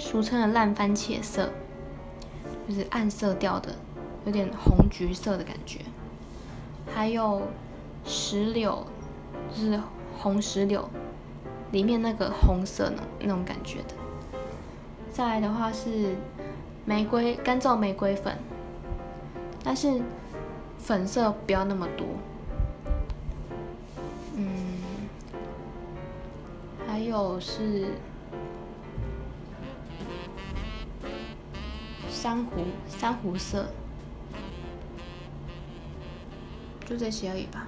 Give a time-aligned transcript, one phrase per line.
[0.00, 1.50] 俗称的烂番茄色，
[2.66, 3.74] 就是暗色调的，
[4.24, 5.80] 有点红橘色的感觉。
[6.92, 7.42] 还有
[8.04, 8.86] 石榴，
[9.54, 9.80] 就是
[10.18, 10.88] 红石榴
[11.70, 13.94] 里面那个红色那那种感觉的。
[15.12, 16.16] 再来的话是
[16.84, 18.36] 玫瑰干燥玫瑰粉，
[19.62, 20.00] 但是
[20.78, 22.06] 粉色不要那么多。
[24.34, 24.48] 嗯，
[26.88, 27.88] 还有是
[32.22, 33.72] 珊瑚珊瑚色，
[36.84, 37.66] 就这些而已吧。